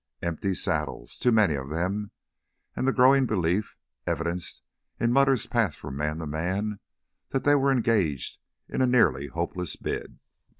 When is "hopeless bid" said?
9.27-10.17